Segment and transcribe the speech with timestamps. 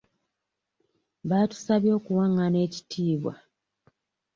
[1.29, 3.33] Baatusabye okuwangana ekitiibwa.